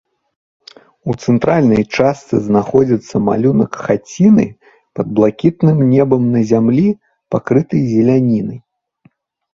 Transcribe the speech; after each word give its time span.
У 1.11 1.15
цэнтральнай 1.25 1.83
частцы 1.97 2.39
знаходзіцца 2.47 3.15
малюнак 3.27 3.77
хаціны 3.89 4.45
пад 5.01 5.07
блакітным 5.19 5.77
небам 5.93 6.23
на 6.37 6.41
зямлі, 6.53 6.87
пакрытай 7.37 7.81
зелянінай. 7.95 8.59